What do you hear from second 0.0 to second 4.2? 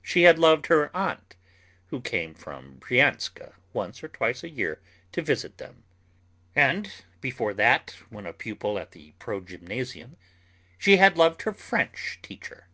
She had loved her aunt, who came from Brianska once or